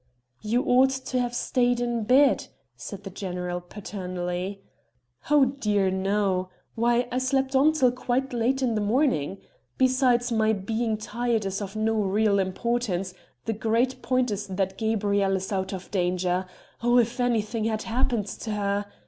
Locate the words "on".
7.55-7.73